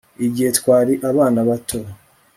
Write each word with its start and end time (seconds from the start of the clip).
igihe 0.25 0.49
twari 0.59 0.93
abana 1.09 1.39
bato 1.47 1.79